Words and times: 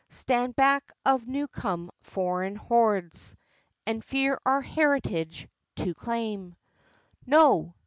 Stand 0.09 0.55
back 0.55 0.91
of 1.05 1.27
new 1.27 1.47
come 1.47 1.91
foreign 2.01 2.55
hordes, 2.55 3.35
And 3.85 4.03
fear 4.03 4.41
our 4.47 4.59
heritage 4.59 5.47
to 5.75 5.93
claim? 5.93 6.55
No! 7.27 7.75